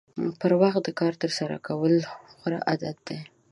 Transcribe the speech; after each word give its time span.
پر 0.39 0.51
وخت 0.61 0.81
د 0.85 0.89
کار 0.99 1.13
ترسره 1.23 1.57
کول 1.67 1.93
غوره 2.39 2.59
عادت 2.69 2.97
دی. 3.07 3.19